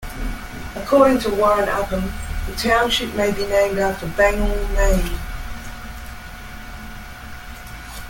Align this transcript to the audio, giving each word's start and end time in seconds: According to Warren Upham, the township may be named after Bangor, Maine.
According 0.77 1.19
to 1.19 1.29
Warren 1.35 1.69
Upham, 1.69 2.11
the 2.47 2.59
township 2.59 3.13
may 3.13 3.31
be 3.31 3.45
named 3.45 3.77
after 3.77 4.07
Bangor, 4.07 4.67
Maine. 4.73 5.19